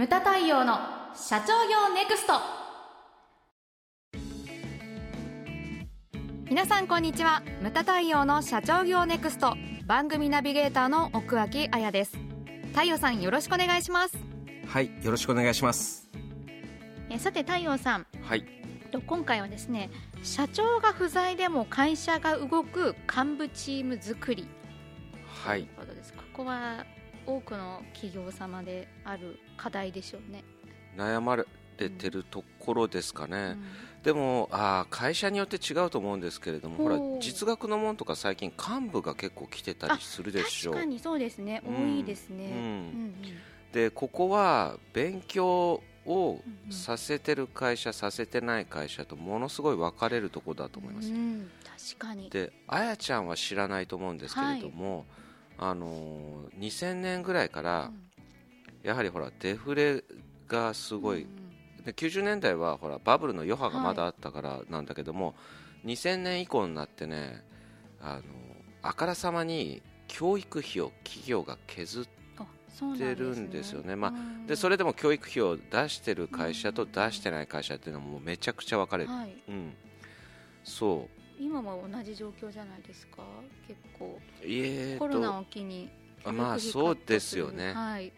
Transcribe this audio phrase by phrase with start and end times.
[0.00, 0.78] ムタ太陽の
[1.14, 2.32] 社長業ネクスト。
[6.48, 7.42] 皆さんこんにちは。
[7.60, 9.58] ムタ太陽の社長業ネクスト。
[9.84, 12.16] 番組ナビゲーターの奥脇彩です。
[12.72, 14.16] 太陽さんよろしくお願いします。
[14.66, 16.08] はいよろしくお願いします。
[17.10, 18.06] えさて太陽さん。
[18.22, 18.46] はい。
[18.90, 19.90] と今回はですね
[20.22, 24.48] 社長が不在でも会社が動く幹部チーム作り。
[25.44, 25.64] はい。
[25.64, 26.14] ということです。
[26.14, 26.86] ここは
[27.36, 30.44] 多くの企業様である課題でしょうね、
[30.96, 31.44] 悩まれ
[31.76, 34.02] てるところですかね、うん。
[34.02, 40.74] でもあー会社によって違うと思うんですけれどもほら実学のもんとか最近幹部が結構来てたりするでしょう。
[40.74, 41.96] 確かにそうですね、うん。
[41.96, 42.52] 多いですね、うん。
[42.54, 43.14] うん
[43.72, 51.48] でここは勉強をさせてる会社、させてない会社とものすごい分かれるところだと思います、うん
[51.94, 52.28] 確かに。
[52.30, 55.06] であやちゃんは知らないと思うんですけれども、
[55.62, 57.90] あのー2000年ぐらいから、
[58.82, 60.02] やはりほらデフレ
[60.48, 61.26] がすごい、
[61.84, 65.34] で90年代はほらバブルの余波がまだあったからなんだけども、
[65.84, 67.42] 2000年以降になってね
[68.00, 68.22] あの
[68.82, 73.96] あからさまに教育費を企業が削ってるんですよね。
[73.96, 74.46] まあうん。
[74.46, 79.72] でそれでも教育費を出してる会社と出してない会社っていうのはもうめちゃくちゃ分かれる、はい、うん、
[80.64, 81.08] そ
[81.40, 83.22] 今も同じ状況じゃないですか？
[83.66, 84.18] 結構。
[84.42, 85.88] えーコロナとを機に
[86.24, 87.72] あまあそうですよね。
[87.72, 88.12] はい。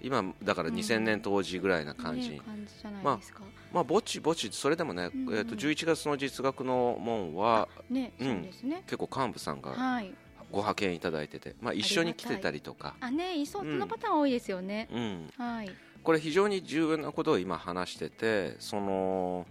[0.00, 0.74] 今だからうん。
[0.74, 3.42] 2000年当時ぐらいな感じ、ね感じじゃないですか、
[3.72, 5.36] まあぼちぼちそれでもね、うんうん。
[5.36, 8.26] えー、と11月の実学の門はねうん。
[8.28, 10.14] そうですね、結構幹部さんがはい。
[10.50, 15.70] ご派遣いただいてて、まあ、一緒に来てたりとか、あねいそううんそのパターン多いですよね、うん、はい。
[16.02, 19.46] これ非常に重要なことを今話しててその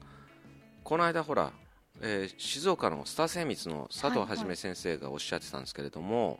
[0.83, 1.51] この間ほら、
[2.01, 6.39] えー静岡のスター精密の佐藤はじめ先生がおっしゃってたんですけれども、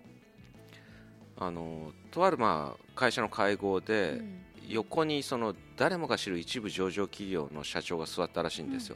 [1.38, 4.40] あのとあるまあ会社の会合で、うん。
[4.70, 8.96] 横にその誰もが知る一部上場企業の社長が座ったらしいんですよ、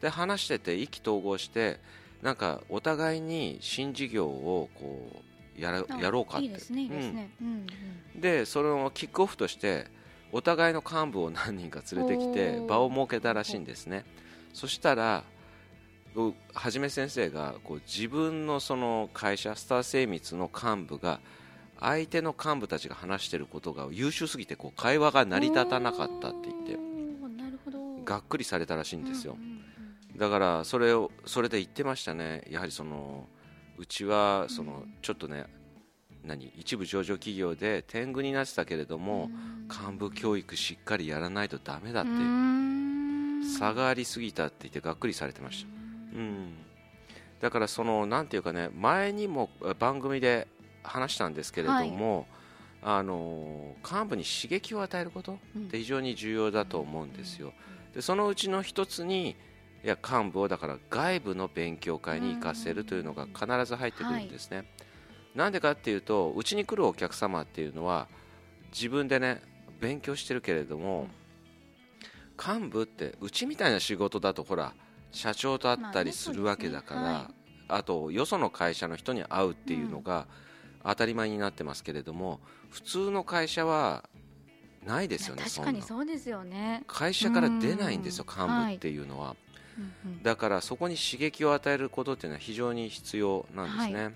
[0.00, 1.78] で話してて意気投合して
[2.20, 5.22] なんかお互いに新事業をこ
[5.56, 6.46] うやらあやろうかって。
[6.46, 6.50] いい
[8.20, 9.86] でそれをキックオフとして
[10.32, 14.04] お互いの幹部を何人か連れてきて場を設けたらしいんですね。
[14.52, 15.33] そしたらう
[16.54, 21.20] はじめ先生がこう自分のその会社スター精密の幹部が
[21.80, 26.78] 相手の幹部たちが話していることが優秀すぎてこう会話が成り立たなかったって言って
[28.04, 29.36] がっくりされたらしいんですよ。
[30.16, 32.44] だからそれをそれで言ってましたね。
[32.48, 33.26] やはりその
[33.76, 35.46] うちはそのうんちょっとね
[36.22, 39.30] 何一部上場企業で天狗になってたけれども
[39.68, 42.10] 幹部教育しっかりやらないとダメだって
[43.58, 45.83] 差がありすぎたって言ってがっくりされてました、
[46.14, 46.54] うん、
[47.40, 50.46] だからそのなんていうかね前にもえ番組で
[50.82, 52.26] 話したんですけれども、
[52.82, 55.62] あの幹部に刺激を与えることうん。
[55.64, 57.52] って非常に重要だと思うんですよ。
[57.94, 59.36] でそのうちの一つに
[59.84, 64.64] いや幹部をだから外部の勉強会に行かせるというのが必ず入ってくるんですね、
[65.34, 68.08] なんでかっていうとうちに来るお客様っていうのは
[68.72, 69.42] 自分でね
[69.80, 71.08] 勉強してるけれども、
[72.38, 74.72] 幹部ってうちみたいな仕事だとほら
[75.14, 77.44] 社長と会ったりするわけだから、まあねそうですね。
[77.68, 80.26] あとよその会社の人に会うっていうのが
[80.84, 84.04] 当たり前になってますけれども普通の会社は
[84.84, 88.46] ないですよね確かにそうですよね、会社から出ないんですようん。
[88.46, 94.10] 幹部っていうのは、うんうんだからそこに刺激を与えることっていうのは非常に必要なんですね、は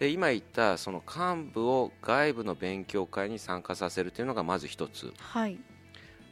[0.00, 5.12] で今言ったその幹部を外部の勉強会に参加させるというのがまず一つ。
[5.18, 5.58] はい。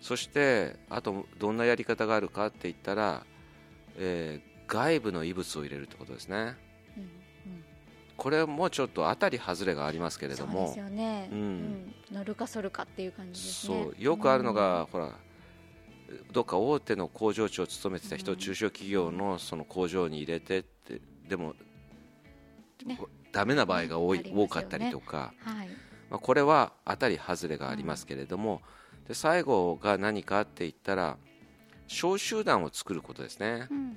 [0.00, 3.26] そしてあとどんなやり方があるかって言ったら、
[3.98, 6.36] えー外部の異物を入れるってことですね。
[6.97, 7.64] うんうん。
[8.16, 10.53] これもちょっと当たり外れがありますけれども。
[10.53, 11.94] そうですよね、うん。
[12.25, 13.84] るか反るかっていう感じですね。
[13.84, 14.03] そう。
[14.03, 15.14] よくあるのが、ほら
[16.32, 21.54] どっか大手の工場長を務めてた人をうん中小企業のその工場に入れてってでも、
[22.84, 23.00] ね。
[23.32, 25.69] ダメな場合が多い、ね多かったりとか、うんはい。
[26.10, 28.60] まあ、これは当たり外れがありますけれども、
[29.06, 31.17] で最後が何かって言ったら
[31.88, 33.67] 小集団を作ることですね。
[33.70, 33.94] うん。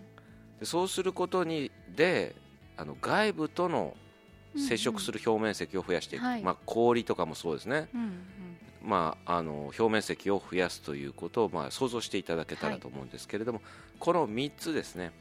[0.59, 2.35] でそうすることにで
[2.77, 3.95] あの外部との
[4.55, 6.41] 接触する表面積を増やしていく、はい。
[6.41, 8.09] まあ、氷とかもそうですね、うんうん。
[8.83, 13.61] まあ、あの表面積を増やすということを、まあ、想像していただけたらと思うんですけれども、
[13.99, 15.11] この3つですね、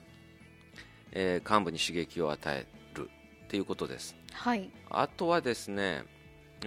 [1.12, 3.11] えー幹部に刺激を与える
[3.44, 4.17] っていうことです。
[4.32, 4.70] はい。
[4.90, 6.05] あとはですね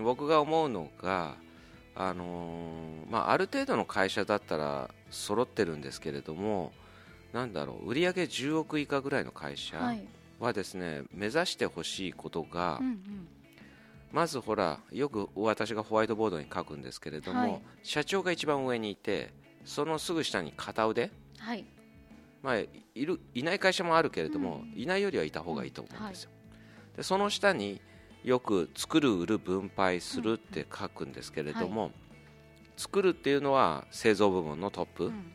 [0.01, 1.35] 僕が思うのが、
[1.95, 6.71] あのーまあ、ある程度の会社だったら揃ってるんですけれども
[7.33, 10.07] なんだろう売上10億以下ぐらいの会社はい。
[10.39, 13.27] はですね、目指してほしいことが、うんうん。
[14.11, 17.61] まずほらよく私がホワイトボードに書くんですけれども、はい。
[17.81, 19.31] 社長が一番上にいて
[19.63, 21.65] そのすぐ下に片腕、はい。
[22.41, 24.81] まあ、いるいない会社もあるけれども、うん。
[24.81, 26.29] いないよりはいた方がいいと思うんですよ、
[26.97, 27.79] でその下に
[28.23, 31.91] よく作る売る分配するって書くんですけれども、
[32.77, 35.31] 作るっていうのは製造部門のトップ、うん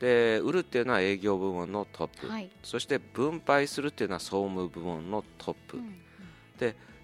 [0.00, 2.50] で売るっていうのは営業部門のトップ、はい。
[2.62, 6.00] そして分配するっていうのは総務部門のトップ、うん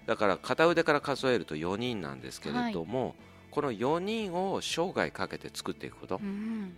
[0.05, 3.15] だから片腕から数えると4人なんですけれども、
[3.49, 6.75] この4人を生涯かけて作っていくこと、うん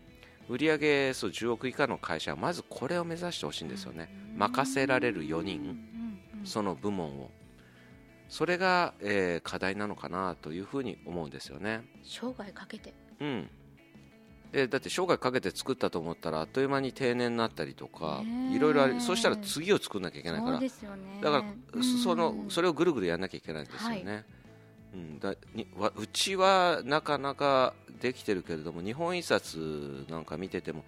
[0.49, 5.67] 売上そう10億以下の会社はまずこれを目指してほしいんですよね、任せられる4人、うん
[6.39, 6.45] うん。
[6.45, 7.31] その部門を
[8.33, 12.91] それが、えー課題なのかなというふうに思うんですよね、生涯かけて。
[13.19, 13.49] うん、
[14.51, 21.19] でだって生涯かけて作ったと思ったらあっという間に定年になったりとかいろいろありそうしたら次を作んなきゃいけないかそうらですよね。
[21.21, 21.43] だから、
[21.73, 21.83] うん。
[21.83, 24.25] そのそれをぐるぐるやんなきゃいけないんですよね、
[24.95, 30.83] うん、だにわうちはなかなかできてるけれども日本印刷なんか見てても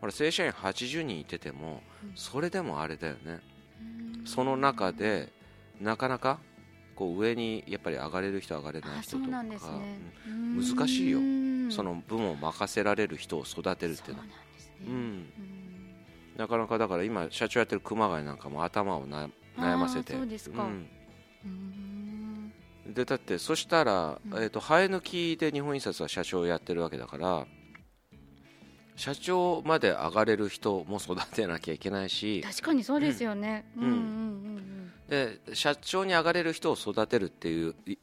[0.00, 2.12] ほら正社員80人いててもうん。
[2.14, 3.40] それでもあれだよね。
[4.18, 4.26] うん。
[4.26, 5.30] その中で
[5.78, 6.38] なかなか
[6.96, 9.58] こう上にやっぱり上がれる人上がれないあ人とかね。
[10.26, 11.18] うん難しいよ。
[11.18, 11.70] うん。
[11.70, 14.26] その部門を任せられる人を育てるっていうのは。
[14.26, 14.32] ね。
[14.86, 14.92] うん。
[14.92, 15.26] うん。
[16.36, 19.28] なかなかだから今社長やってる熊谷なんかも頭をな
[19.58, 20.14] 悩ませて。
[20.14, 20.62] そうですか。
[20.64, 20.86] ん。
[21.44, 22.52] うん。
[22.94, 24.42] でだってそしたら、うん。
[24.42, 27.46] えー、と生え抜きで日本印刷は社長をやってるわけだから
[28.96, 32.40] 社長まで上がれる人も育てなきゃいけないし。
[32.40, 33.66] 確かにそうですよね。
[33.76, 34.75] んうんうんうん
[35.08, 37.96] で社長に上がれる人を育てるっていうい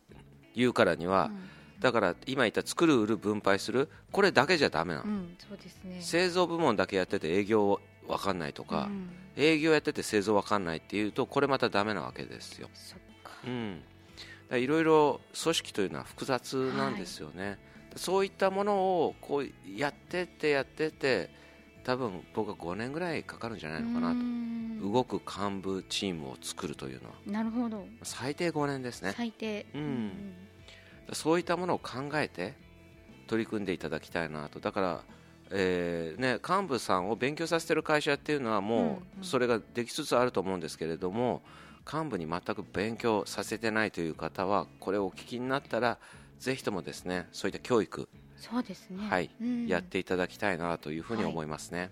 [0.56, 1.32] 言うからには、
[1.80, 5.98] だから今言った作る売る分配するこれだけじゃダメなの、うんうんそうですね。
[6.02, 9.10] 製造部門だけやってて営業わかんないとか、うん。
[9.36, 12.70] 営業やってて製造わかんないっていうとこれまたダメなわけですよ。
[12.74, 13.32] そっか。
[13.46, 13.88] うん、だか
[14.52, 17.58] らいろいろ組織というのは複雑なんですよね、
[17.96, 21.30] そういったものをこうやってってやってって
[21.84, 24.14] 多分僕は5年ぐらいかかるんじゃないのかなと。
[24.14, 27.86] うん動く幹部チームを作るというのはなるほど。
[28.04, 29.14] 最低5年ですね。
[29.16, 29.66] 最低。
[29.74, 30.34] うん。
[31.14, 32.56] そういったものを考えて
[33.28, 34.60] 取り組んでいただきたいなと。
[34.60, 35.04] だから、
[35.52, 38.90] えーね、幹部さんを勉強させてる会社っていうのはもうんう
[39.20, 39.24] うん。
[39.24, 41.42] それができつつあると思うんですけれども
[41.92, 45.98] 幹部に全く勉強させてないという方はこれをお聞きになったら
[46.40, 49.08] ぜひともですねそういった教育、そうですね。
[49.08, 49.68] はいうん。
[49.68, 51.92] やっていただきたいなというふうに思いますね。